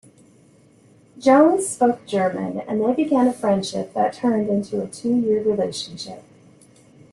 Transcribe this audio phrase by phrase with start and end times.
[1.19, 6.23] Jones spoke German and they began a friendship that turned into two-year relationship.